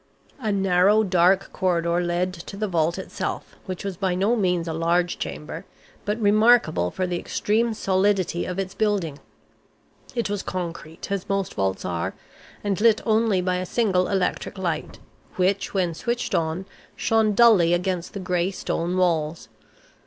[0.39, 4.73] A narrow, dark corridor led to the vault itself, which was by no means a
[4.73, 5.63] large chamber,
[6.05, 9.19] but remarkable for the extreme solidity of its building.
[10.15, 12.15] It was concrete, as most vaults are,
[12.63, 14.97] and lit only by a single electric light,
[15.35, 16.65] which, when switched on,
[16.95, 19.49] shone dully against the gray stone walls.